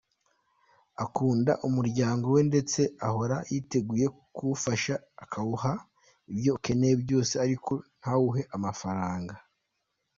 Akunda 1.03 1.51
umuryango 1.67 2.25
we 2.35 2.41
ndetse 2.49 2.81
ahora 3.07 3.37
yiteguye 3.51 4.05
kuwufasha, 4.35 4.95
akawuha 5.23 5.71
ibyo 6.31 6.49
ukeneye 6.57 6.93
byose 7.03 7.33
ariko 7.45 7.71
ntawuhe 7.99 8.41
amafaranga. 8.55 9.35